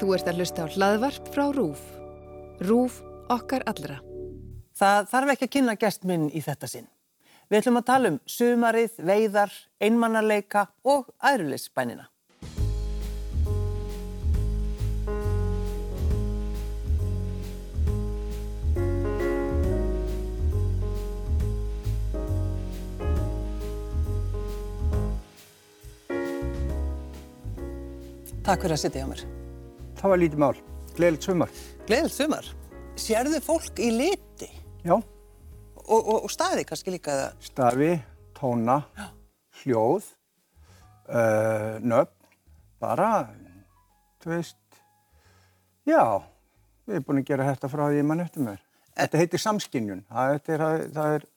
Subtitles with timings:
[0.00, 1.82] Þú ert að hlusta á hlaðvarp frá RÚF.
[2.62, 2.96] RÚF
[3.32, 4.00] okkar allra.
[4.78, 6.88] Það þarf ekki að kynna gest minn í þetta sinn.
[7.52, 9.52] Við ætlum að tala um sumarið, veiðar,
[9.82, 12.08] einmannarleika og æruleysbænina.
[28.42, 29.41] Takk fyrir að sitja hjá mér.
[30.02, 30.56] Það var lítið mál.
[30.96, 31.50] Gleðilegt sumar.
[31.86, 32.46] Gleðilegt sumar.
[32.98, 34.48] Sérðu fólk í liti
[34.82, 34.96] Já.
[34.96, 37.36] og, og, og staði kannski líka það?
[37.46, 37.90] Stafi,
[38.34, 38.80] tóna,
[39.60, 40.08] hljóð,
[41.06, 42.16] uh, nöfn,
[42.82, 43.12] bara,
[44.24, 44.58] þú veist,
[45.86, 46.02] já,
[46.82, 48.66] við erum búin að gera þetta frá því mann eftir mér.
[48.98, 50.02] Þetta heitir samskynjun.
[50.10, 51.28] Það, er, það, það er,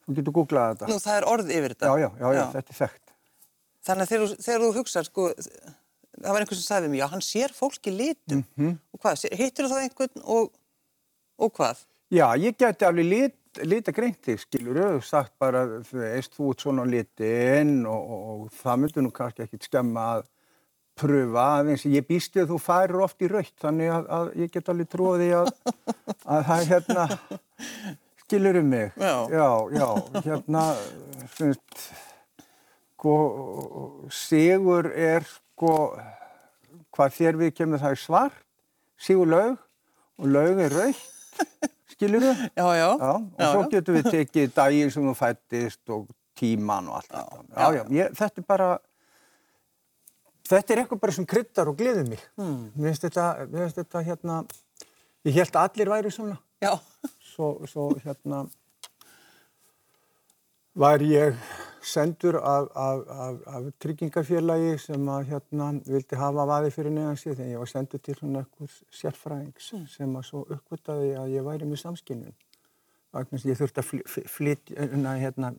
[0.00, 0.88] þú getur googlað þetta.
[0.88, 1.92] Nú, það er orð yfir þetta.
[1.92, 3.16] Já, já, já, já, þetta er þekkt.
[3.84, 5.30] Þannig að þegar, þegar þú hugsar, sko,
[6.22, 8.42] það var einhvers sem sagði við mig, já, hann sér fólk í litum.
[8.56, 8.74] Mhm.
[8.94, 10.52] Og hvað, hittir þá einhvern og,
[11.38, 11.86] og hvað?
[12.12, 16.50] Já, ég geti alveg lit, lita greint þig, skilur þau, sagt bara, þú veist, þú
[16.52, 20.28] ert svona á litin og, og, og það myndur nú kannski ekkit skemma að
[21.00, 21.86] pröfa aðeins.
[21.88, 24.92] Ég býst við að þú færir oft í raukt, þannig að, að ég get alveg
[24.92, 25.50] tróði að,
[26.36, 27.06] að það hérna,
[28.26, 28.92] skilur um mig.
[29.00, 29.14] Já.
[29.32, 29.48] Já,
[29.80, 29.88] já,
[30.28, 30.64] hérna,
[31.32, 31.60] svona,
[33.02, 33.16] sko,
[34.14, 35.26] sigur er,
[35.62, 35.74] sko,
[36.96, 38.38] hvað þér við kemur það er svart,
[38.98, 39.58] sigur laug
[40.18, 41.04] og laug er raukt,
[41.92, 42.32] skilur þau?
[42.58, 42.88] Já, já.
[42.98, 47.44] Já, og svo getum við tekið daginn sem þú fættist og tíman og allt þetta.
[47.54, 48.68] Já, já, ég, þetta er bara,
[50.50, 52.24] þetta er eitthvað bara sem kryddar og gleður mig.
[52.40, 52.58] Mm.
[52.74, 54.40] Mér finnst þetta, mér finnst þetta hérna,
[55.28, 56.74] ég held að allir væri svona, Já,
[57.32, 58.44] svo, svo hérna,
[60.78, 61.38] var ég
[61.82, 67.36] sendur af, af, af, af tryggingafélagi sem að hérna vildi hafa vaði fyrir neðan sig
[67.36, 71.68] þegar ég var sendur til svona ekkur sérfræðings sem að svo uppgötaði að ég væri
[71.68, 71.82] með
[73.42, 75.52] sem ég þurfti að fly- fly- flytja, hérna, hérna,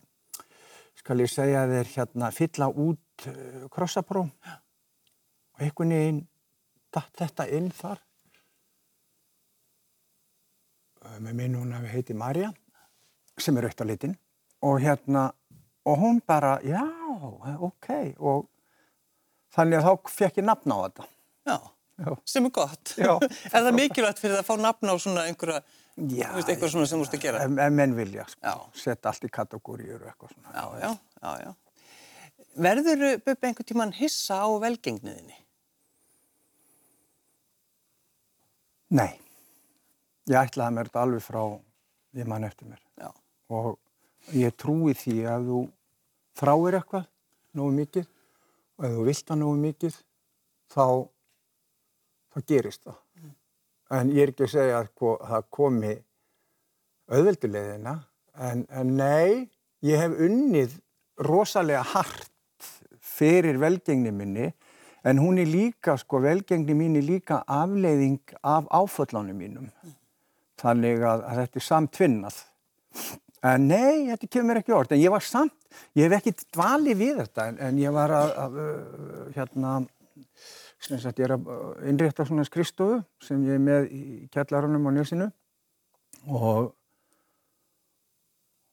[0.98, 4.30] skal ég segja þér, hérna, fylla út uh, krossapróf.
[5.54, 6.20] Og einhvern veginn
[6.94, 8.02] datt þetta inn þar.
[11.20, 12.50] Með minn hún hafi heiti Marja
[13.38, 14.14] sem er aukt á litin
[14.64, 15.28] og hérna
[15.84, 16.82] og hún bara, já,
[17.60, 18.46] ok og
[19.54, 21.08] þannig að þá fekk ég nafn á þetta.
[21.50, 21.56] já,
[21.94, 22.10] Já.
[22.26, 22.94] sem er gott.
[22.98, 23.12] Já.
[23.54, 25.60] er það mikilvægt fyrir það að fá nafn á svona einhverja,
[25.94, 27.42] Já, veist, eitthvað svona sem þú ert að gera?
[27.46, 30.54] Ef menn vilja, sko, setja allt í kategóriur og eitthvað svona.
[30.56, 30.90] Já, já,
[31.22, 31.52] já, já.
[32.64, 35.38] Verður Bubbi einhvern tíman hissa á velgengniðinni?
[38.94, 39.10] Nei,
[40.30, 41.40] ég ætlaði mér þetta alveg frá
[42.14, 43.08] ég mann eftir mér Já,
[43.50, 43.72] og
[44.32, 45.60] ég trúi því að þú
[46.40, 47.06] þráir eitthvað
[47.54, 48.06] nógu mikið
[48.74, 49.98] og ef þú vilt það nógu mikið
[50.74, 50.86] þá,
[52.32, 53.00] þá gerist það.
[53.94, 54.88] En ég er ekki að segja að
[55.28, 55.94] það komi
[57.12, 57.94] auðveldulegðina
[58.48, 59.44] en, en nei,
[59.84, 60.78] ég hef unnið
[61.22, 62.30] rosalega hart
[63.14, 64.48] fyrir velgengni minni
[65.04, 69.68] en hún er líka, sko, velgengni mín er líka afleiðing af áföllánum mínum.
[70.60, 72.38] Þannig að, að þetta er samtvinnað.
[73.44, 74.94] En nei, þetta kemur ekki orð.
[74.96, 75.56] En ég var samt,
[75.98, 79.72] ég hef ekki dvalið við þetta, en, en ég var að, að uh, hérna,
[80.80, 84.90] sagt, ég er að uh, innrétta svona skristofu sem ég er með í kjallarunum á
[84.96, 85.28] njösinu
[86.32, 86.70] og,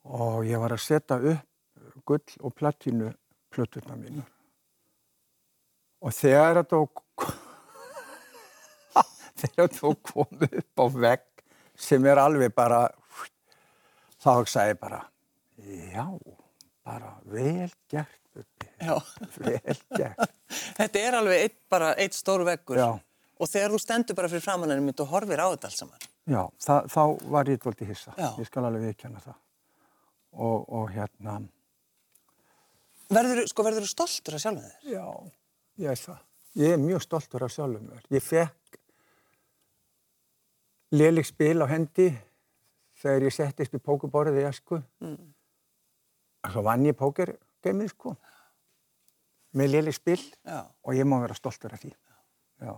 [0.08, 1.48] og ég var að setja upp
[2.08, 3.12] gull og platínu
[3.52, 4.24] plöturna mínu.
[6.02, 6.80] Og þegar þetta
[9.44, 11.28] þegar þú komið upp á vegg
[11.78, 12.86] sem er alveg bara
[14.22, 15.02] þá sagði ég bara
[15.94, 16.06] já,
[16.88, 18.96] bara vel gert Bubbi, já.
[19.44, 20.30] vel gert
[20.78, 22.78] Þetta er alveg eitt, bara eitt stór veggur.
[22.80, 22.90] Já.
[23.42, 26.08] Og þegar þú stendur bara fyrir framanninu mitt og horfir á þetta alls saman.
[26.30, 27.02] já, það, þá
[27.34, 28.28] var ég dvolítið hissa Já.
[28.38, 29.38] ég skal alveg viðkjanna það
[30.32, 31.40] og, og hérna
[33.12, 34.92] Verður, sko, þú stoltur af sjálfum þér?
[34.94, 35.06] já,
[35.84, 36.20] ég er það
[36.62, 38.78] ég er mjög stoltur af sjálfum mér ég fekk
[40.96, 42.08] lélig spil á hendi
[43.02, 45.18] þegar ég settist við pókuborðið í esku mm.
[46.52, 48.16] svo vann ég pókergeimið sko
[49.58, 50.64] með lélig spil Já.
[50.64, 52.76] og ég má vera stoltur af því já,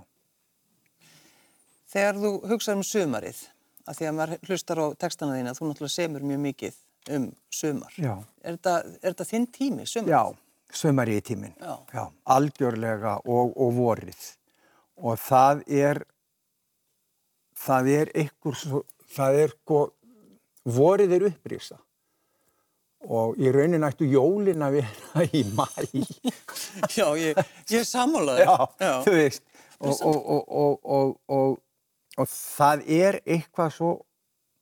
[1.94, 3.40] Þegar þú hugsaður um sumarið,
[3.86, 6.80] að því að maður hlustar á textana þína, þú náttúrulega semur mjög mikið
[7.14, 7.94] um sumar.
[8.02, 8.16] Já.
[8.42, 10.10] Er þetta, þinn tími, sumar?
[10.10, 10.24] já
[10.74, 12.08] sömari í tíminn Já.
[12.26, 14.24] algjörlega og, og vorið
[14.98, 16.02] og það er
[17.60, 18.60] það er einhver
[19.14, 19.82] það er sko
[20.66, 21.80] vorið er upprýsa
[23.04, 25.68] og í raunin ættu jólin að vera í mæ
[26.98, 27.36] Já, ég,
[27.70, 28.48] ég er sammálaður.
[28.80, 29.44] já, þú veist
[29.84, 30.80] og,
[31.28, 31.58] og,
[32.18, 33.92] og það er eitthvað svo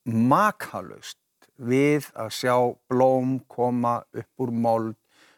[0.10, 1.20] makalust
[1.62, 2.56] við að sjá
[2.90, 4.96] blóm koma upp úr mold,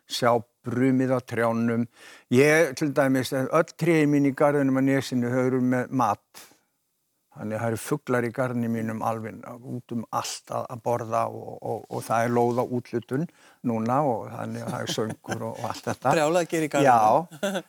[0.07, 1.83] sjá brumið á trjánum.
[2.31, 6.45] Ég, til dæmis, öll tríði mín í garðinum að nesinu höfður með mat.
[7.33, 9.39] Þannig að það eru fugglar í garðinu mínum alveg
[9.73, 13.23] út um allt að, að borða og, og, og það er lóða útlutun
[13.65, 16.13] núna og þannig að það er söngur og, og allt þetta.
[16.13, 16.91] Brjálað gerir í garðinu.
[16.91, 17.63] Já,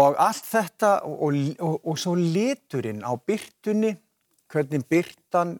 [0.00, 3.92] og allt þetta og svo liturinn á byrtunni,
[4.52, 5.56] hvernig byrtan,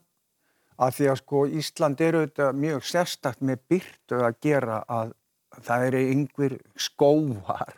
[0.83, 5.13] að því að sko Ísland eru þetta mjög sérstakt með byrtu að gera að
[5.61, 7.77] það eru yngvir skóvar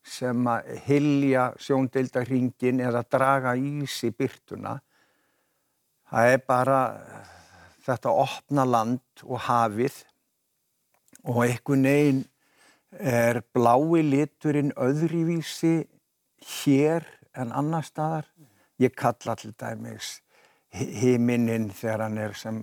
[0.00, 4.78] sem að hilja sjóndeildarhingin eða draga ís í byrtuna.
[6.10, 6.78] Það er bara
[7.86, 10.00] þetta opna land og hafið
[11.22, 12.24] og einhvern veginn
[12.98, 15.76] er blái liturinn öðrivísi
[16.42, 17.06] hér
[17.38, 18.26] en annar staðar.
[18.80, 20.18] Ég kalla til dæmis
[20.74, 22.60] himinin þegar hann er sem,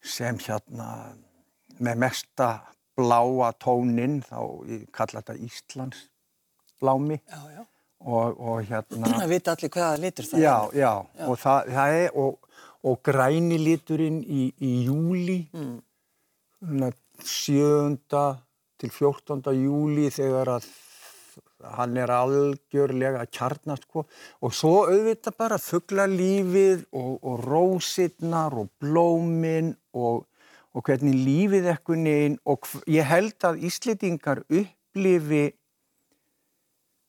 [0.00, 1.14] sem hérna
[1.80, 2.50] með mesta
[2.98, 6.08] bláa tónin þá ég kalla þetta Íslands
[6.80, 7.64] blámi Já, já.
[8.00, 10.78] Og, og hérna Það vita allir hvaða litur það já, er.
[10.80, 10.92] já,
[11.26, 12.60] og það, það er og,
[12.90, 16.86] og græni liturinn í, í júli mm.
[17.20, 17.98] 7.
[18.80, 19.42] til 14.
[19.56, 20.70] júli þegar að
[21.76, 24.06] hann er algjörlega að kjarnast sko.
[24.40, 30.24] og svo auðvitað bara fugglalífið og, og rósirnar og blómin og,
[30.72, 35.50] og hvernig lífið ekkur neginn og ég held að Íslitingar upplifi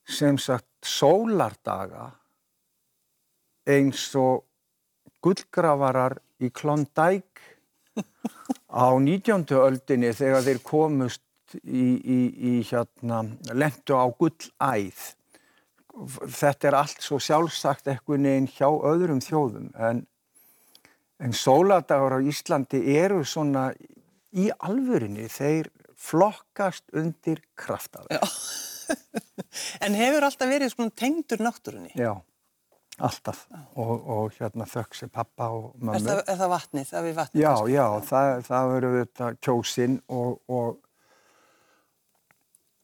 [0.04, 2.10] sem sagt sólardaga
[3.68, 4.44] eins og
[5.22, 8.02] gullgravarar í Klondike
[8.72, 9.46] á 19.
[9.58, 11.22] öldinni þegar þeir komust
[11.62, 15.02] í, í, í hérna, lendu á gullæð.
[15.92, 20.06] Þetta er allt svo sjálfsagt eitthvað neginn hjá öðrum þjóðum en,
[21.20, 23.68] en sóladagur á Íslandi eru svona
[24.32, 25.68] í alvörinni, þeir
[26.00, 28.24] flokkast undir kraftaverk.
[29.84, 31.90] En hefur alltaf verið svona tengdur náttúrunni?
[31.98, 32.12] Já,
[33.02, 33.42] alltaf.
[33.74, 36.06] Og, og hérna þökk sér pappa og Er mömmu.
[36.06, 36.86] það, er það vatnið?
[36.92, 37.42] Það við vatnið?
[37.42, 37.74] Já, kannski?
[37.76, 40.78] já, það, það verður þetta kjósinn og, og,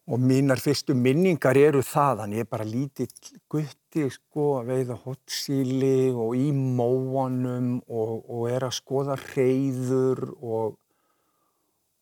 [0.09, 2.35] og mínar fyrstu minningar eru þaðan.
[2.39, 3.09] Ég er bara lítill
[3.53, 10.77] gutti sko að veiða hotsíli og í móanum og, og er að skoða reyður og,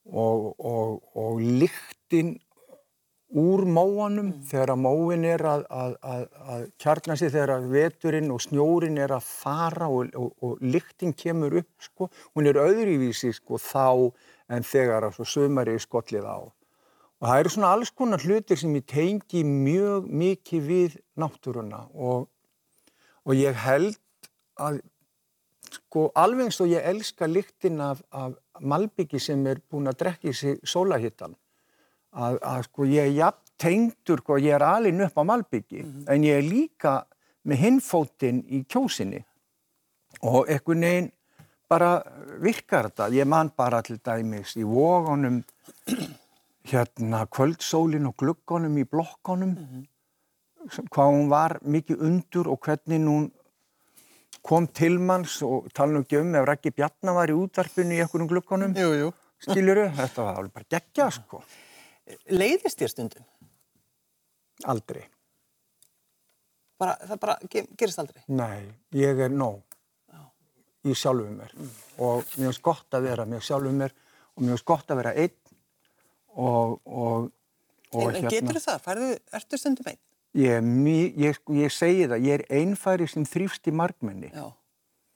[0.07, 2.37] og, og, og lyktin
[3.35, 8.31] úr móanum þegar að móin er að, að, að, að kjarna sig þegar að veturinn
[8.31, 13.33] og snjórin er að fara og, og, og lyktin kemur upp sko, hún er öðruvísi
[13.35, 14.15] sko þá
[14.55, 16.39] en þegar að svo sumari er skollið á.
[17.17, 22.29] Og það eru svona alls konar hlutir sem ég tengi mjög mikið við náttúruna og,
[23.27, 23.97] og ég held
[24.63, 24.85] að
[25.73, 30.31] sko alveg eins og ég elska lyktin af, af malbyggi sem er búin að drekka
[30.31, 31.35] í sig sólahittan
[32.17, 35.83] að, að sko ég er jafn tengdur sko ég er alin upp á malbyggi
[36.13, 36.97] en ég er líka
[37.47, 39.21] með hinfótinn í kjósinni.
[40.27, 41.11] Og einhvern veginn
[41.71, 41.91] bara
[42.43, 43.07] virkar þetta.
[43.15, 45.43] Ég man bara til dæmis í vógunum
[46.67, 49.53] hérna kvöldsólin og gluggunum í blokkonum
[50.71, 53.31] sem- hvað hún var mikið undur og hvernig hún
[54.43, 58.03] kom til manns og tala nú ekki um ef Raggi Bjarnar var í útvarpinu í
[58.75, 59.13] Jú, jú.
[59.43, 61.43] skiluru, þetta var alveg bara geggja sko
[62.31, 63.25] Leiðist þér stundum?
[64.65, 65.03] aldrei,
[66.81, 68.23] Bara, það bara ge- gerist aldrei?
[68.29, 69.63] nei, ég er nóg
[70.87, 71.53] í sjálfum mér
[71.99, 73.93] og mér finnst gott að vera með sjálfum mér
[74.37, 75.35] og mér finnst gott að vera einn
[76.37, 77.31] og, og,
[77.97, 78.81] og En, en getur það?
[78.85, 79.09] Færðu,
[79.41, 80.01] ertu stundum einn?
[80.37, 80.69] ég,
[81.27, 84.47] ég, ég segi það, ég er einfæri sem þrýfst í margmenni Já,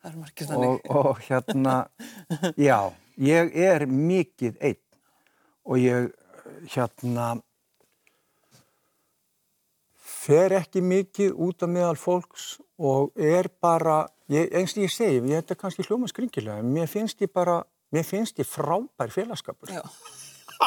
[0.01, 0.81] það er margir þannig.
[0.89, 1.77] og, og hérna,
[2.69, 2.79] já,
[3.21, 4.81] ég er mikið einn
[5.71, 6.09] og ég
[6.71, 7.33] hérna
[10.21, 15.21] fer ekki mikið út af meðal fólks og er bara, ég, eins og ég segi,
[15.21, 17.61] ég þetta er kannski hljóma skringilega, mér finnst ég bara,
[17.95, 19.73] mér finnst ég frábær félagskapur.
[19.73, 19.83] Já.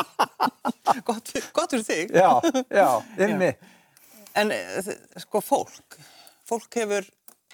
[1.07, 2.13] gott, gott fyrir þig.
[2.17, 2.87] Já, já,
[3.17, 3.61] einmitt.
[4.33, 5.99] En eh, sko fólk,
[6.49, 7.05] fólk hefur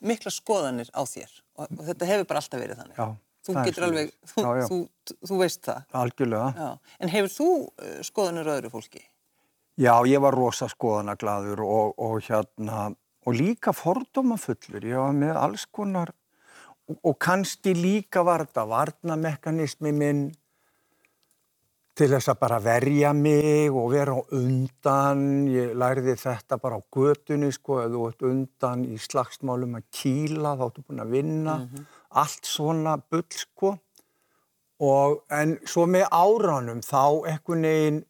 [0.06, 3.00] mikla skoðanir á þér og, og þetta hefur bara alltaf verið þannig.
[3.00, 3.08] Já,
[3.50, 4.66] Þú það getur alveg, þú, Já, já.
[4.70, 4.80] Þú,
[5.26, 5.86] þú veist það.
[6.04, 6.50] Algjörlega.
[6.54, 6.96] Já.
[7.00, 7.48] En hefur þú
[7.82, 9.02] eh, skoðanir á öðru fólki?
[9.80, 12.90] Já, ég var rosa skoðanaglaður og, og hérna,
[13.26, 16.12] og líka fordómafullur, ég var með alls konar,
[16.86, 20.28] og, og kannski líka var þetta varnamekanismi minn
[22.00, 25.24] til þess að bara verja mig og vera á undan.
[25.52, 30.54] Ég læriði þetta bara á götunni, sko, ef þú ert undan í slagsmálum að kýla,
[30.60, 31.56] þá ertu búin að vinna.
[32.10, 33.76] Allt svona bull, sko.
[34.80, 38.04] Og, en svo með áranum þá ekkun neginn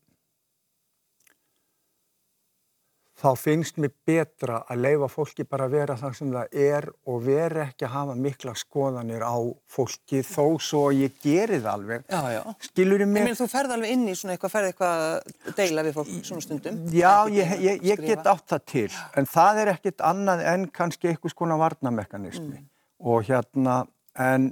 [3.19, 7.25] þá finnst mér betra að leifa fólki bara að vera það sem það er og
[7.25, 9.35] vera ekki að hafa mikla skoðanir á
[9.69, 12.07] fólki þó svo ég geri það alveg.
[12.07, 12.41] Já, já.
[12.69, 13.27] Skilur Ég mér?
[13.27, 16.45] meina, þú ferð alveg inn í svona eitthvað, ferð eitthvað að deila við fólk svona
[16.45, 16.81] stundum.
[16.95, 18.89] Já, ég, ég, ég get átt það til,
[19.19, 22.63] en það er ekkit annað en kannski einhvers konar varnamekanismi.
[22.99, 23.83] Og hérna,
[24.19, 24.49] en,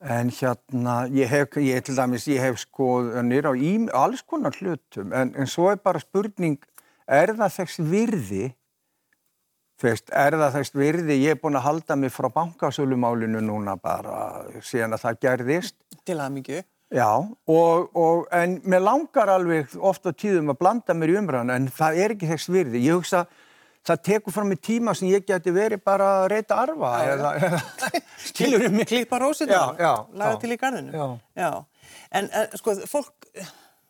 [0.00, 5.14] en hérna, ég hef, ég til dæmis, ég hef skoðanir á ím, alls konar hlutum,
[5.16, 6.58] en, en svo er bara spurning,
[7.08, 8.50] er það þess virði,
[9.80, 14.44] veist, er það þess virði, ég er búin að halda mig frá bankasölumálinu núna bara
[14.64, 16.64] síðan að það gerðist, Til að mikið.
[16.92, 17.08] Já,
[17.48, 22.00] og, og, en mér langar alveg ofta tíðum að blanda mér í umræðan, en það
[22.04, 22.82] er ekki þess virði.
[22.84, 23.24] Ég hugsa,
[23.84, 27.32] það tekur fram í tíma sem ég geti verið bara að reyta arfa, eða,
[28.30, 28.86] skilur mig.
[28.88, 30.40] Klippa rósina, Já, já, laga já.
[30.44, 31.04] til í garðinu.
[31.36, 31.50] Já.
[32.14, 33.12] En, en sko, fólk,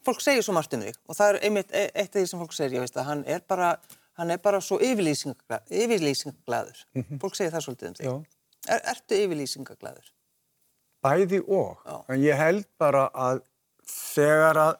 [0.06, 2.40] fólk segir svo margt um þig og það er einmitt e- eitt af því sem
[2.42, 3.68] fólk segir, ég veist að hann er bara,
[4.18, 6.82] hann er bara svo yfirlýsingagla- yfirlýsingaglaður.
[7.22, 8.08] Fólk segir það svolítið um þig.
[8.10, 8.14] Já.
[8.74, 10.10] Er, ertu yfirlýsingaglaður?
[11.04, 11.96] Bæði og, Já.
[12.14, 13.42] en ég held bara að
[13.84, 14.74] þegar að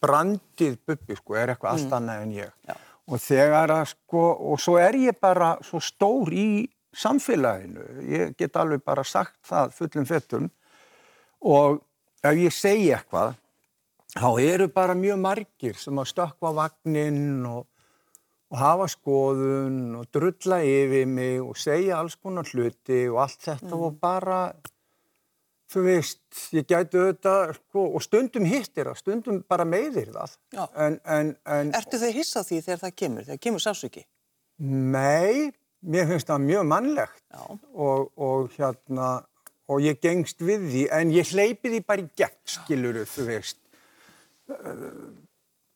[0.00, 2.52] brandið bubbi, sko, er eitthvað allt annað en ég.
[2.68, 2.76] Já.
[3.10, 6.50] Og þegar að, sko, og svo er ég bara svo stór í
[6.96, 7.84] samfélaginu.
[8.06, 10.48] Ég get alveg bara sagt það fullum fettum
[11.40, 11.80] og
[12.26, 13.36] ef ég segi eitthvað,
[14.14, 17.64] þá eru bara mjög margir sem að stökkva vagnin og,
[18.50, 23.78] og hafa skoðun og drulla yfir mig og segja alls konar hluti og allt þetta
[23.78, 24.42] og bara,
[25.70, 26.20] þú veist,
[26.56, 30.36] ég gæti auðvitað, sko, og stundum hittir það, stundum bara meiðir það.
[30.74, 34.04] En, en, en, Ertu þau hissa á því þegar það kemur, þegar kemur sásöki?
[34.60, 35.50] Nei,
[35.80, 37.24] mér finnst það mjög mannlegt
[37.72, 39.10] og, og hérna
[39.70, 43.60] og ég gengst við því en ég hleypi því bara í gegn, skiluru, þú veist.
[44.50, 45.10] Uh,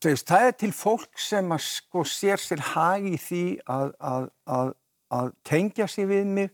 [0.05, 3.93] Þú veist, það er til fólk sem að sko sér sér hag í því að,
[3.97, 4.67] að, að,
[5.17, 6.51] að tengja sig við mig,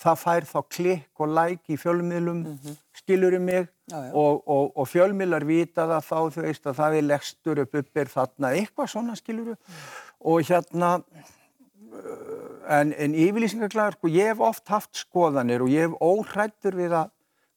[0.00, 4.12] það fær þá klikk og læk í fjölmiðlum, mm skiluru mig Já, já.
[4.16, 8.08] Og, og, og fjölmiðlar vita það þá, þú veist, að það er lestur upp uppir
[8.08, 9.56] þarna, eitthvað svona, skiluru.
[10.24, 10.92] Og hérna,
[12.78, 17.12] en, en yfirlýsingaglæður, sko, ég hef oft haft skoðanir og ég hef óhrættur við að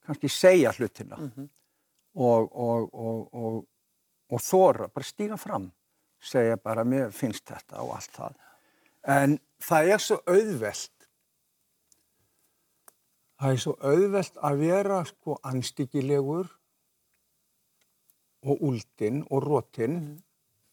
[0.07, 3.57] kannski segja hlutina og, og, og, og,
[4.27, 5.69] og þóra, bara stíga fram,
[6.19, 8.37] segja bara, mér finnst þetta og allt það.
[9.15, 10.96] En það er svo auðvelt,
[13.37, 16.47] það er svo auðvelt að vera sko anstíkilegur
[18.47, 19.99] og úldinn og rótinn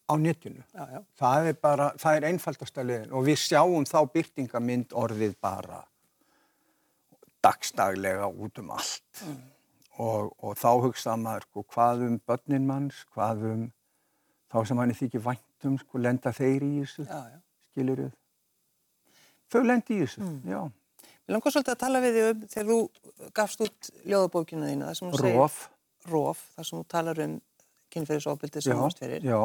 [0.05, 0.63] á netinu.
[0.73, 1.01] Já, já.
[1.17, 5.81] Það er bara, það er einfaldasta leiðin og við sjáum þá byrtingamind orðið bara
[7.45, 9.25] dagstaglega út um allt.
[9.95, 13.65] Og, og þá hugsa maður, sko, hvað um börnin manns, hvað um
[14.51, 17.05] þá sem hann er þykir væntum, sko, lenda þeir í þessu,
[17.69, 18.11] skilur við.
[19.53, 20.59] Þau lendi í þessu, já.
[21.25, 24.91] Mér langar svolítið að tala við þig um þegar þú gafst út ljóðabókina þína.
[25.23, 25.55] Rof.
[26.05, 27.37] Rof, þar sem þú talar um
[27.95, 29.23] kynferðisofbildið sem Já, ást fyrir.
[29.25, 29.39] já.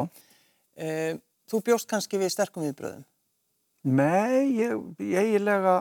[0.81, 1.15] Uh,
[1.49, 3.07] þú bjóst kannski við sterkum viðbröðum.
[3.81, 5.79] Nei, ég, eiginlega,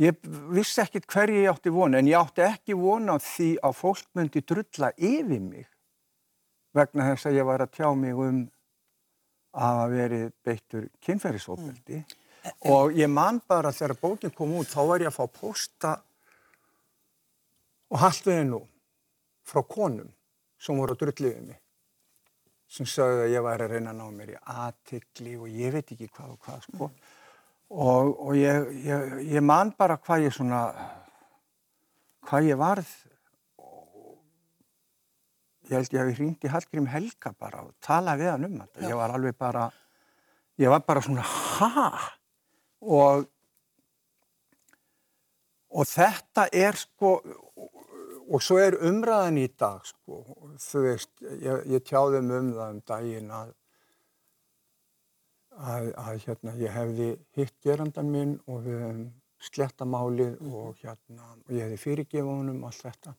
[0.00, 0.16] ég
[0.54, 4.40] vissi ekkit hverju ég átti vona, en ég átti ekki vona því að fólk myndi
[4.40, 5.68] drulla yfir mig
[6.72, 8.40] vegna þess að ég var að tjá mig um
[9.50, 12.04] að hafa verið beittur kynferðisofbeldi.
[12.72, 15.96] Og ég man bara þegar bókin kom út, þá var ég að fá pósta
[17.90, 18.60] og halduði nú
[19.46, 20.08] frá konum
[20.60, 21.58] sem voru að drulla yfir mig
[22.70, 25.88] sem sögðu að ég væri að reyna að ná mér í aðtikli og ég veit
[25.90, 26.88] ekki hvað og hvað sko.
[27.70, 30.60] Og, og ég, ég, ég man bara hvað ég svona,
[32.28, 32.92] hvað ég varð.
[35.70, 38.86] Ég held ég hafi hringt í Hallgrím Helga bara og talað við hann um þetta.
[38.86, 39.66] Ég var alveg bara,
[40.62, 41.90] ég var bara svona, ha?
[42.80, 43.26] Og,
[45.70, 47.14] og þetta er sko,
[48.30, 50.22] og svo er umræðan í dag sko,
[50.64, 53.52] þú veist, ég, ég tjáði um um það um daginn að,
[55.58, 59.02] að, að hérna, ég hefði hitt gerandan minn og við hefum
[59.40, 63.14] slettamálið og hérna, og ég hefði fyrirgefa honum allt þetta.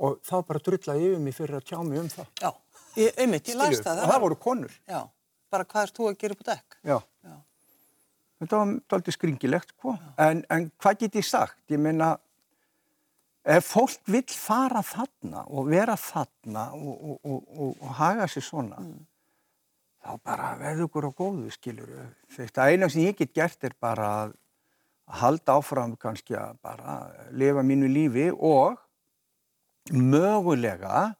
[0.00, 2.28] Og þá bara drullaði yfir mig fyrir að tjá mig um það.
[2.40, 2.50] Já,
[2.96, 3.84] ég, einmitt, ég Skilurðu?
[3.84, 4.02] það.
[4.04, 4.76] Og það voru konur.
[4.88, 5.00] Já,
[5.52, 6.78] bara hvað er þú að gera upp á dekk?
[6.80, 6.96] Já.
[7.28, 7.34] Já.
[8.40, 9.94] Þetta var aldrei skringilegt, sko.
[10.16, 11.60] En, en hvað get ég sagt?
[11.68, 12.14] Ég meina,
[13.44, 18.80] ef fólk vill fara þarna og vera þarna og, og, og, og haga sér svona
[20.00, 21.94] þá bara verður ykkur á góðu skilur
[22.32, 24.36] þetta eina sem ég get gert er bara að
[25.20, 26.98] halda áfram kannski að bara
[27.32, 28.78] lifa mínu lífi og
[29.90, 31.10] mögulega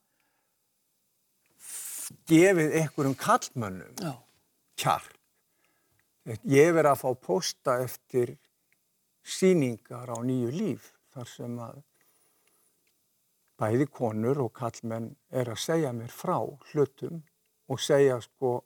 [2.31, 3.97] gefið einhverjum kallmönnum
[4.79, 5.20] kjark.
[6.51, 8.37] Ég verið að fá posta eftir
[9.27, 11.81] síningar á nýju líf þar sem að
[13.61, 16.39] bæði konur og kallmenn er að segja mér frá
[16.71, 17.21] hlutum
[17.71, 18.61] og segja sko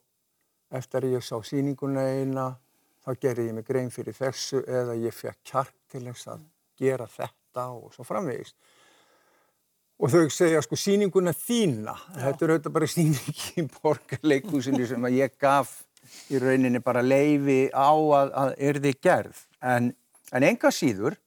[0.75, 2.47] eftir að ég sá síninguna eina
[3.05, 6.45] þá gerði ég mig grein fyrir þessu eða ég fekk kjark til þess að
[6.79, 8.55] gera þetta og svo framvegist.
[9.95, 15.21] Og þau segja sko síninguna þína, þetta er auðvitað bara síning í borgarleikúsinu sem að
[15.21, 15.84] ég gaf
[16.31, 19.41] í rauninni bara leifi á að, að erði gerð.
[19.61, 19.91] En,
[20.31, 21.17] en enga síður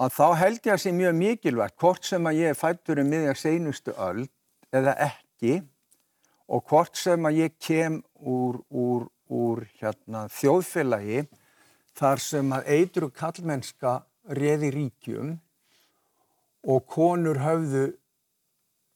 [0.00, 3.10] að þá held ég að sé mjög mikilvægt hvort sem að ég er fættur um
[3.12, 4.24] miðja seinustu öll
[4.72, 5.60] eða ekki
[6.50, 11.26] og hvort sem að ég kem úr, úr, úr hérna, þjóðfélagi
[11.98, 14.00] þar sem að eitru kallmennska
[14.40, 15.36] reði ríkjum
[16.70, 17.86] og konur höfðu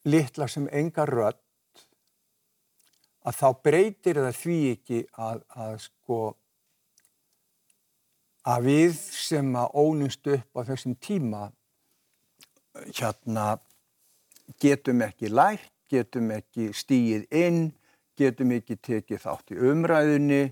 [0.05, 1.44] litla sem enga rödd
[3.25, 6.19] að þá breytir það því ekki að, að sko
[8.45, 11.47] að við sem að ónumst upp á þessum tíma
[12.85, 13.55] hérna
[14.61, 17.61] getum ekki lært, getum ekki stíið inn,
[18.17, 20.43] getum ekki tekið þátt í umræðunni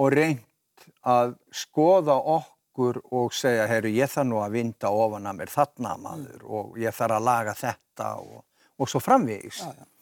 [0.00, 5.40] og reynt að skoða okkur og segja, herru, ég þarf nú að vinda ofan að
[5.40, 8.44] mér þarna maður og ég þarf að laga þetta og,
[8.80, 9.62] og svo framvegis.
[9.62, 9.99] Já, já.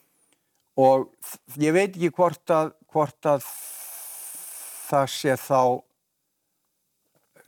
[0.79, 1.09] Og
[1.59, 3.45] ég veit ekki hvort að, hvort að
[4.89, 5.61] það sé þá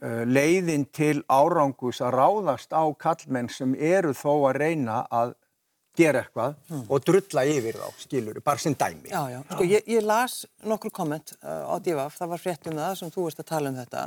[0.02, 5.34] uh, leiðin til árangus að ráðast á kallmenn sem eru þó að reyna að
[5.98, 6.54] gera eitthvað
[6.88, 9.10] og drulla yfir þá, skilur, bara sem dæmi.
[9.12, 9.40] Já, já.
[9.50, 13.12] Sko, ég, ég las nokkur komment uh, á Divaf, það var frétt um það sem
[13.12, 14.04] þú veist að tala um þetta.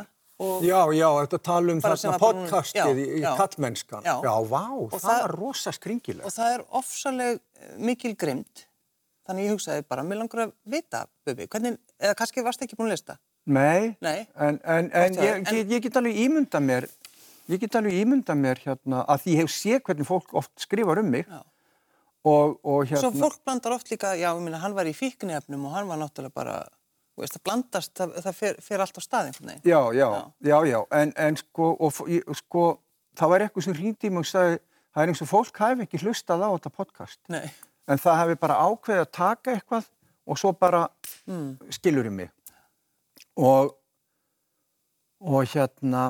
[0.65, 4.01] Já, já, þetta tala um þarna podcastið í, í kallmennskan.
[4.03, 4.15] Já.
[4.25, 6.25] já, vá, það, það- var rosa skringilegt.
[6.27, 8.65] og það er ofsaleg eh, mikil grimd.
[9.25, 12.91] Þannig ég hugsaði bara, mér langar að vita, Bubi, hvernig, eða kannski varst ekki búin
[12.91, 13.17] að lista?
[13.45, 14.27] Nei, Nei.
[14.41, 16.87] en, en, en ég, ég, ég get alveg ímynda mér,
[17.49, 21.09] ég get alveg ímynda mér hérna að ég hef séð hvernig fólk oft skrifar um
[21.13, 21.41] mig Já.
[22.25, 23.01] og, og hérna...
[23.01, 26.01] Svo fólk blandar oft líka, já, ég minna, hann var í fíknefnum og hann var
[26.01, 26.55] náttúrulega bara,
[27.17, 29.67] veist, það blandast, það, það fer, fer allt á stað einhvern veginn.
[29.73, 30.09] Já, já,
[30.49, 32.01] já, já, en, en sko, og,
[32.41, 32.67] sko,
[33.17, 34.61] það var eitthvað sem hringdi í mig og sagði,
[34.93, 37.45] það er eins og fólk hafi ekki hlustað á þetta podcast, Nei.
[37.87, 39.89] En það hafi bara ákveðið að taka eitthvað
[40.25, 40.85] og svo bara
[41.29, 41.49] mm.
[41.77, 42.31] skilur um mig.
[43.35, 43.73] Og,
[45.21, 46.09] og hérna,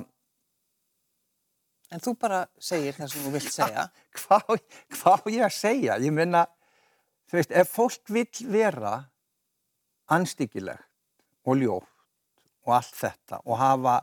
[1.93, 3.83] En þú bara segir það sem þú vilt segja.
[4.19, 4.57] hvað,
[4.97, 5.97] hvað á ég að segja?
[6.03, 6.41] Ég meina,
[7.29, 8.95] þú veist, ef fólk vill vera
[10.11, 10.83] anstyggilegt
[11.45, 11.91] og ljótt
[12.65, 13.95] og allt þetta og hafa,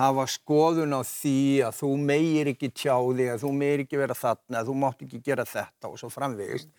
[0.00, 4.16] hafa skoðun á því að þú meir ekki tjá þig, að þú meir ekki vera
[4.16, 6.72] þarna, að þú mátt ekki gera þetta og svo framvegist,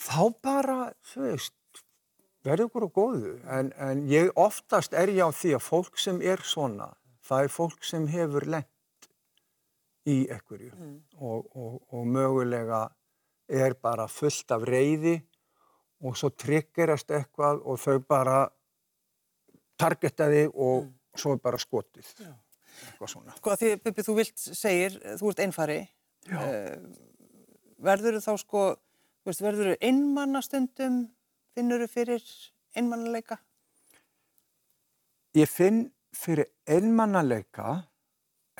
[0.00, 0.78] þá bara,
[1.12, 1.82] þú veist,
[2.46, 3.32] verður ykkur á góðu.
[3.58, 6.92] En, en ég oftast er ég á því að fólk sem er svona,
[7.26, 9.10] það er fólk sem hefur lent
[10.08, 10.72] í ekkurju
[11.20, 12.86] og, og, og mögulega
[13.50, 15.18] er bara fullt af reyði
[16.00, 18.38] og svo triggerast eitthvað og þau bara
[19.80, 22.08] targeta þig og svo er bara skotið.
[22.88, 23.34] Eitthvað svona.
[23.36, 25.80] Sko að því, Bubi, þú vilt segir, þú ert einfari.
[26.28, 26.40] Já.
[27.80, 28.89] verður þá sko, þú
[29.26, 31.02] veist, verður þú einmanna stundum,
[31.54, 32.24] finnur þú fyrir
[32.76, 33.38] einmannaleika?
[35.36, 35.84] Ég finn
[36.16, 37.76] fyrir einmannaleika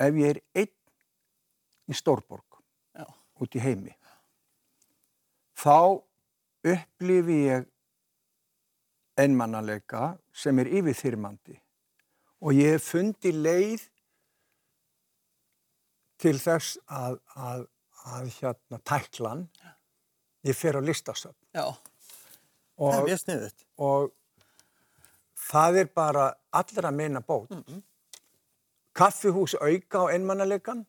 [0.01, 2.61] ef ég er einn í Stórborg
[2.95, 3.05] Já.
[3.41, 3.93] út í heimi.
[5.57, 6.01] Þá
[6.71, 7.67] upplifi ég
[9.19, 11.57] einmannaleika sem er yfirþyrmandi
[12.41, 13.83] og ég hef fundið leið
[16.21, 17.67] til þess að, að,
[18.13, 19.45] að hérna tæklan,
[20.47, 21.65] ég fer á listasöfn Já.
[22.81, 23.65] Það er og, mjög sniðut.
[23.77, 24.11] og
[25.51, 27.51] það er bara allra meina bót.
[28.97, 30.85] Kaffihús auka á einmannaleikan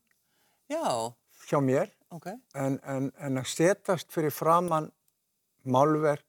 [0.70, 1.12] Já,
[1.48, 2.26] hjá mér ok.
[2.54, 4.90] en, en, en að setast fyrir framann
[5.64, 6.26] málverk,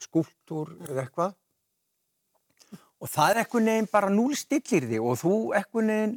[0.00, 1.34] skúltúr eða eitthvað
[3.02, 6.14] og það er eitthvað neginn bara núlstillir þig og þú eitthvað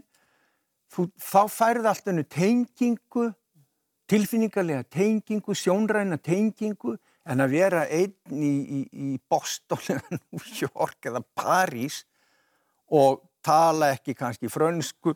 [0.94, 3.26] þú, þá færði allt hennu tengingu
[4.10, 11.10] tilfinningarlega tengingu, sjónræna tengingu en að vera einn í, í, í Boston eða New York
[11.12, 12.04] eða París
[12.94, 15.16] og tala ekki kannski frönsku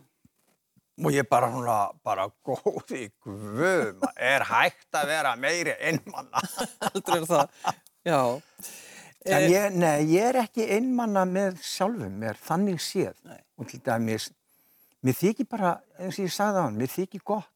[0.99, 6.41] og ég bara svona, bara góði guð, maður, er hægt að vera meiri einmanna.
[6.89, 7.53] Aldrei er það.
[8.03, 8.19] Já.
[8.19, 8.89] En
[9.27, 13.17] Eh, ég, nei, ég er ekki einmanna með sjálfum mér, þannig séð.
[13.27, 13.39] Nei.
[13.59, 14.29] Og til dæmis,
[15.03, 17.49] mér þykir bara, eins og ég sagði á hann, mér þykir gott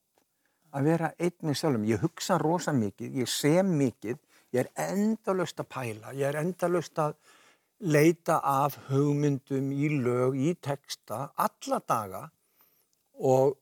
[0.73, 1.87] að vera einn með sjálfum.
[1.89, 4.19] Ég hugsa rosa mikið, ég sem mikið,
[4.53, 7.15] ég er endalust að pæla, ég er endalust að
[7.83, 12.23] leita af hugmyndum í lög, í texta, alla daga
[13.19, 13.57] og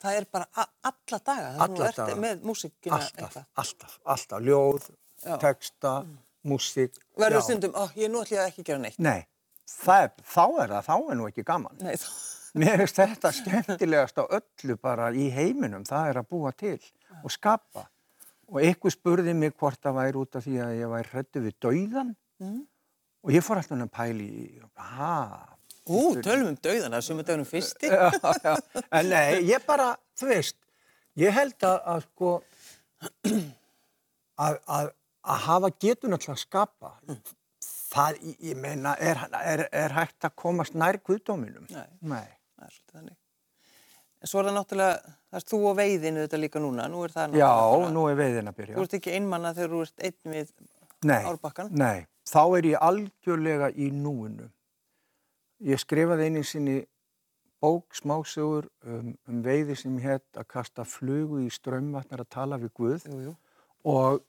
[0.00, 1.52] það er bara alla daga.
[1.58, 2.16] Það er nú daga.
[2.24, 4.90] með músikina alltaf, alltaf, alltaf, ljóð,
[5.24, 5.36] Já.
[5.42, 5.94] texta,
[6.42, 6.98] músík.
[7.20, 7.46] Verður já.
[7.46, 8.98] stundum, ó, ég nú ætlum ég ekki að gera neitt.
[8.98, 11.80] Nei, er, þá er það, þá er nú ekki gaman.
[11.84, 12.10] Nei, þá.
[12.58, 16.78] Mér finnst þetta skemmtilegast á öllu bara í heiminum, það er að búa til
[17.22, 17.84] og skapa.
[18.50, 21.54] Og ykkur spurði mig hvort það væri út af því að ég væri hrættu við
[21.62, 22.62] dauðan Mm.
[23.22, 24.28] og ég fór alltaf að pæli
[24.80, 25.46] ha,
[25.92, 27.90] Ú, tölum um dauðan, það er sumið dagunum fyrsti.
[27.90, 28.10] já,
[28.46, 28.54] já.
[28.96, 30.56] en nei, ég bara, þú veist,
[31.20, 32.30] ég held að, að sko,
[34.40, 34.90] að, að,
[35.34, 36.92] að hafa getun alltaf að skapa,
[37.92, 41.68] það, ég- ég meina, er, er, er hægt að komast nær guðdóminum?
[41.76, 41.86] Nei.
[42.00, 42.26] Nei.
[42.60, 43.18] Það er svolítið þannig.
[44.20, 47.12] En svo er það náttúrulega, það er þú og veiðinu þetta líka núna, nú er
[47.14, 48.76] það Já, náttúrulega- nú er veiðin að byrja.
[48.76, 50.50] Þú ert ekki einmanna þegar þú ert einn við
[51.08, 51.70] Nei, árbakkan.
[51.72, 54.50] nei, þá er ég algjörlega í núinu.
[55.64, 56.86] Ég skrifaði einu sinni
[57.62, 62.70] bók, smásögur um, um veiði sem hétt að kasta flugu í strömmvatnar að tala við
[62.76, 63.36] Guð Jú, jú.
[63.84, 64.22] og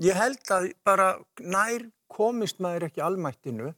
[0.00, 3.74] ég held að bara nær komist maður ekki almættinu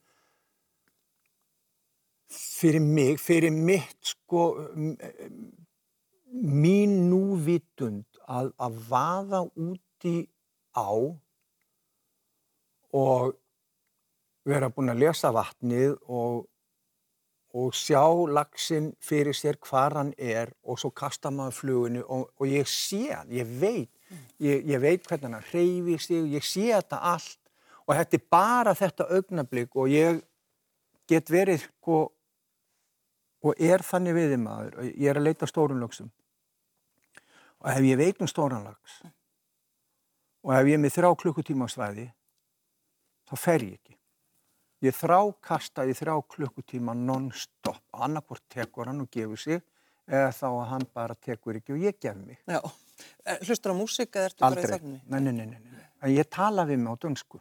[2.33, 4.47] fyrir mig, fyrir mitt sko
[6.33, 10.16] mín núvitund að, að vaða úti
[10.73, 10.88] á
[12.92, 13.35] og
[14.49, 16.47] vera búin að lesa vatnið og,
[17.53, 22.49] og sjá laxinn fyrir sér hvar hann er og svo kasta maður fluginu og, og
[22.49, 23.92] ég sé hann, ég veit,
[24.42, 27.38] ég, ég veit hvernig hann hreyfi sig, ég sé þetta allt
[27.87, 30.23] og þetta er bara þetta augnablík og ég
[31.11, 32.05] get verið sko
[33.43, 36.11] og er þannig við maður, og ég er að leita stórum lagsum
[37.63, 39.01] og ef ég veit um stóran lags
[40.43, 42.07] og ef ég er með þrjá klukkutíma á svæði
[43.31, 43.97] þá fer ég ekki.
[44.83, 47.79] Ég þrá kasta í þrjá klukkutíma non-stop.
[47.95, 49.61] Annarkvort tekur hann og gefur sig
[50.11, 52.41] eða þá að hann bara tekur ekki og ég gef mig.
[52.51, 52.59] Já.
[53.25, 54.75] Eh, Hlustur á músík eða ertu bara í Aldrei.
[54.75, 55.01] þögninni?
[55.07, 55.87] Nei, nei, nei, nei, nei.
[56.03, 57.39] En ég tala við mig á dönsku.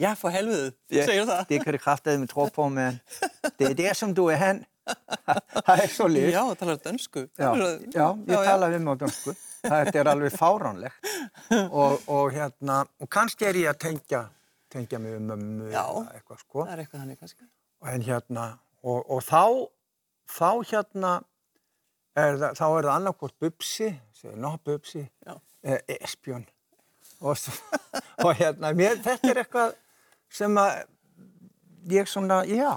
[0.00, 1.46] Já, fá helviðu, segir það.
[1.48, 3.00] Det kan det kraftedeme tro på, men
[3.58, 4.62] det er det som du er hen.
[5.66, 6.28] það er svo lið.
[6.32, 7.24] Já, það talar dönsku.
[7.38, 7.50] Já,
[7.92, 9.34] já, ég tala við mig á dönsku.
[9.62, 11.10] Þetta er alveg fáránlegt.
[11.68, 14.22] Og, og hérna, og kannski er ég að tengja,
[14.72, 15.84] tengja mig um mömmu Já.
[15.84, 16.64] eða eitthvað, sko.
[16.64, 17.46] Það er eitthvað þannig kannski.
[17.92, 18.46] En hérna,
[18.82, 19.44] og, og þá,
[20.32, 21.12] þá hérna,
[22.18, 25.36] er það, þá er það annarkvort bubsi, segir ná bubsi, Já.
[25.62, 26.48] eða espjón.
[27.22, 27.38] Og,
[28.26, 29.76] og hérna, mér, þetta er eitthvað
[30.32, 30.82] sem að
[31.92, 32.70] ég svona, já,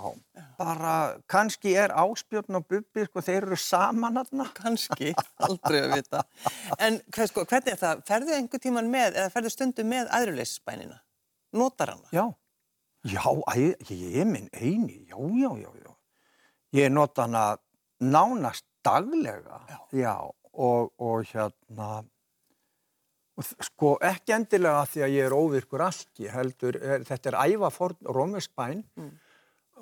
[0.58, 0.94] bara
[1.30, 4.48] kannski er áspjörn og bubbi, sko, þeir eru saman aðna.
[4.60, 5.12] Kannski,
[5.46, 6.24] aldrei að vita.
[6.82, 8.02] En hvað, sko, hvernig er það?
[8.08, 10.98] Ferðu einhver tíman með, eða ferðu stundum með æðruleysisbænina?
[11.56, 12.10] Notar hana?
[12.16, 12.26] Já,
[13.06, 15.94] já, æ, ég er minn eini, já, já, já, já.
[16.76, 17.46] Ég nota hana
[18.04, 19.62] nánast daglega,
[19.96, 20.16] já,
[20.54, 22.12] og, og hérna, og þ-
[23.44, 28.12] sko ekki endilega af því að ég er óvirkur alki, heldur, er, þetta er ævaforn
[28.16, 28.84] rómeskbæn,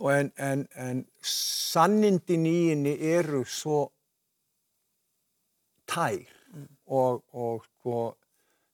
[0.02, 3.86] og en, en, en sannindin í henni eru svo
[5.90, 6.26] tær.
[6.94, 8.02] Og, og sko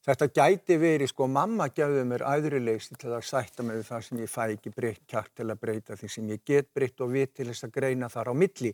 [0.04, 4.20] þetta gæti verið, sko, mamma gefði mér æðruleysi til að sætta mig við það sem
[4.24, 7.34] ég fæ ekki breytt kjart til að breyta því sem ég get breytt og vit
[7.36, 8.72] til þess að greina þar á milli.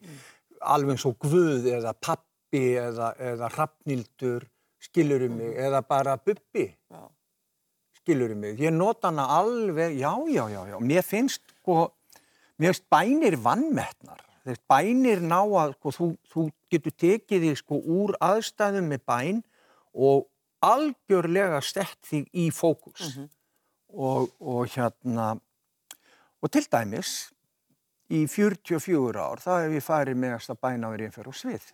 [0.63, 4.47] Alveg eins og Guð eða pappi eða, eða Hrafnildur
[4.87, 7.03] skilurum mig eða bara Bubbi Já.
[8.01, 8.61] skilurum mig.
[8.63, 10.79] Ég nota hana alveg, já, já, já, já.
[10.81, 11.91] Mér finnst, sko,
[12.59, 14.23] mér finnst bænir vannmettnar.
[14.47, 19.41] Þess bænir ná að, sko, þú, þú getur tekið þig, sko, úr aðstæðum með bæn
[19.97, 20.29] og
[20.67, 23.17] algjörlega sett þig í fókus.
[23.97, 25.33] og, og hérna,
[26.43, 27.31] og til dæmis,
[28.13, 31.71] í 44 ár, þá hef ég farið með að bæna verið einhver á svið.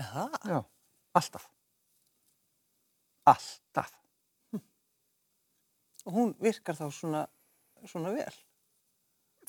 [0.00, 0.58] Já, Já,
[1.18, 1.48] alltaf.
[3.28, 3.92] Alltaf.
[6.06, 7.26] og hún virkar þá svona,
[7.86, 8.32] svona vel.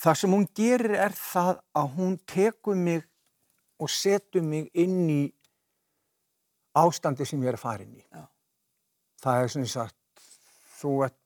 [0.02, 3.06] Það sem hún gerir er það að hún tekur mig
[3.82, 5.22] og setur mig inn í
[6.78, 8.04] ástandi sem ég er að fara inn í.
[8.04, 8.26] Já.
[9.22, 10.24] Það er sem sagt,
[10.80, 11.18] þú ert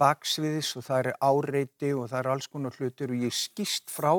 [0.00, 4.12] baksviðis og það er áreiti og það er alls konar hlutir og ég skýst frá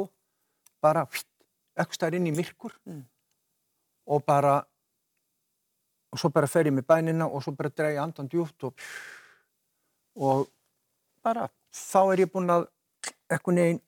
[0.82, 1.30] bara hvitt,
[1.78, 2.76] eitthvað stær inn í myrkur
[4.12, 4.60] og bara
[6.12, 8.86] og svo bara fer ég með bænina og svo bara dreg ég andan djúft og,
[10.20, 10.48] og
[11.24, 12.68] bara þá er ég búinn að
[13.32, 13.82] eitthvað neginn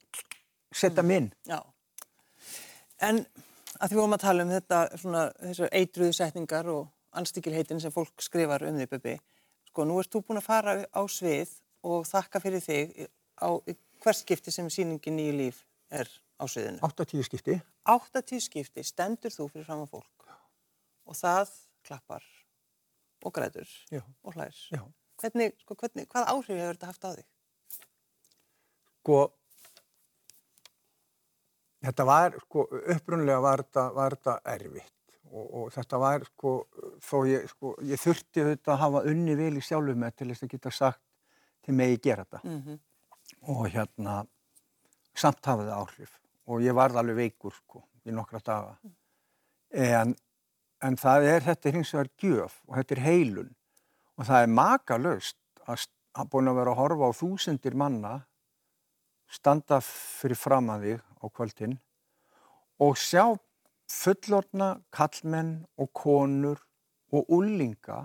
[0.74, 1.30] setja minn.
[1.50, 1.60] Já.
[3.04, 3.20] En
[3.80, 6.88] að því vorum að tala um þetta, svona, þessar eitruðu setningar og
[7.20, 9.18] anstíkilheitin sem fólk skrifar um því, Böbbi.
[9.70, 11.52] Sko, nú ert þú búin að fara á svið
[11.84, 13.08] og þakka fyrir þig
[13.44, 13.50] á
[14.04, 16.10] hvers skipti sem síningin nýju líf er
[16.40, 16.80] á sviðinu.
[16.86, 17.60] 80 skipti.
[17.90, 20.28] 80 skipti stendur þú fyrir fram á fólk
[21.04, 21.52] og það
[21.86, 22.26] klappar
[23.24, 24.02] og grætur Já.
[24.24, 24.58] og hlær.
[24.72, 24.84] Já.
[25.22, 27.28] Hvernig, sko, hvernig, hvað áhrif hefur þetta haft á þig?
[29.04, 29.20] Sko,
[31.88, 32.66] þetta var, sko,
[32.96, 36.56] upprunlega var þetta, var þetta erfitt og, og þetta var, sko,
[37.04, 40.48] þó ég, sko, ég þurfti þetta að hafa unni vel í sjálfum með til þess
[40.48, 41.04] að geta sagt
[41.64, 42.82] til mig ég gera þetta Mm
[43.50, 44.22] og hérna,
[45.16, 46.12] samt hafa það áhrif
[46.48, 48.74] og ég varð alveg veikur, sko, í nokkra daga.
[49.74, 50.14] En,
[50.84, 53.54] en það er, þetta er hins vegar gjöf og þetta er heilun.
[54.20, 58.14] Og það er makalöst að, að búin að vera að horfa á þúsundir manna
[59.34, 61.80] standa fyrir fram að þig á kvöldin
[62.84, 63.24] og sjá
[63.90, 66.62] fullorna kallmenn og konur
[67.14, 68.04] og úlinga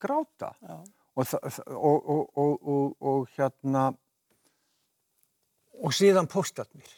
[0.00, 0.52] gráta.
[1.16, 3.88] Og, og, og, og, og, og hérna
[5.76, 6.88] og síðan póstarnir.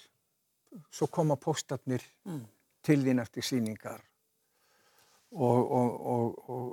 [0.90, 2.44] Svo koma póstarnir Mm.
[2.82, 4.00] til þín eftir síningar
[5.32, 6.68] og, og, og, og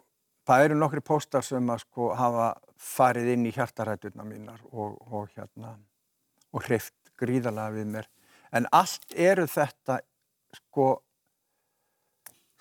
[0.48, 5.76] það eru nokkri póstar sem að sko hafa farið inn í hjartaræturna mínar og, hérna
[6.56, 8.10] og hreift gríðalega við mér.
[8.56, 10.00] En allt eru þetta
[10.56, 10.90] sko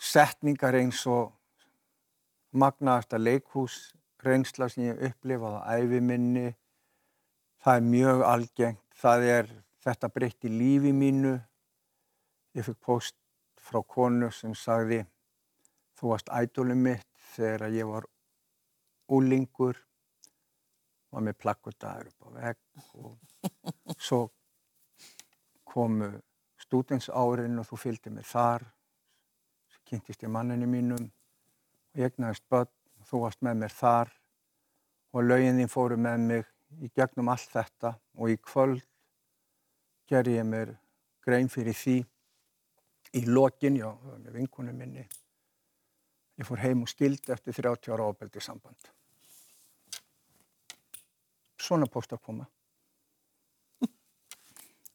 [0.01, 1.33] setningar eins og
[2.55, 6.55] magnaðasta leikhús reynsla sem ég upplifað á æfiminni
[7.63, 9.51] það er mjög algengt það er
[9.85, 11.35] þetta breytti lífi mínu.
[12.55, 13.17] Ég fikk post
[13.61, 15.03] frá konu sem sagði
[15.99, 18.07] þú varst ædolum mitt þegar ég var
[19.15, 19.79] úlingur
[21.15, 22.61] var með plakkutaður upp á vegg
[23.01, 23.19] og
[24.07, 24.21] svo
[25.75, 26.11] komu
[26.63, 28.65] stúdensárin og þú fylgdi mig þar
[29.71, 34.15] svo kynntist ég manninu mínum og ég egnaðist börn og þú varst með mér þar
[35.15, 36.51] og lögin þín fóru með mig
[36.83, 38.83] í gegnum allt þetta og í kvöld
[40.11, 40.75] gerði ég mér
[41.25, 42.01] grein fyrir því
[43.15, 45.05] í lokin, já, með vinkunum minni
[46.41, 48.93] ég fór heim og skildi eftir 30 ára ábeldi samband
[51.65, 52.45] svona póstar koma.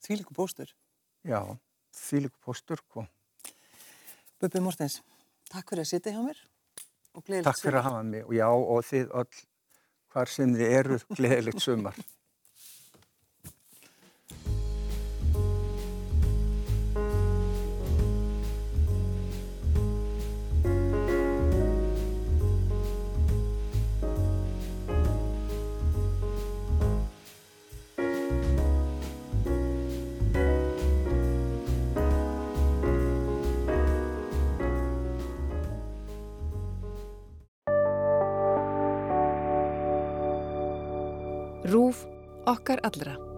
[0.04, 0.70] Því líku bóstur.
[1.26, 1.42] já,
[1.94, 3.08] þvílíku póstur kom
[4.40, 5.02] Bubbi Mortens,
[5.52, 6.40] takk fyrir að sitja hjá mér
[7.44, 8.24] takk fyrir að hafa mig.
[8.24, 9.42] Og já, og þið öll
[10.14, 11.98] hvar sem þið eruð gleðilegt sumar
[42.70, 43.29] okkar allra.